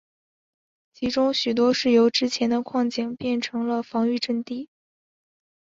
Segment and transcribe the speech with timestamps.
[0.95, 4.67] 其中许多是由之前的矿井变成了防御阵地。